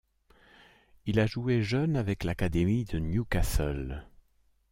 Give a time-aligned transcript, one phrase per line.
[1.05, 4.07] Il a joué jeune avec l'académie de Newcastle.